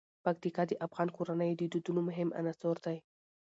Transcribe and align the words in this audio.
پکتیکا 0.25 0.63
د 0.67 0.73
افغان 0.85 1.07
کورنیو 1.15 1.57
د 1.59 1.63
دودونو 1.73 2.01
مهم 2.09 2.29
عنصر 2.39 2.75
دی. 2.85 2.97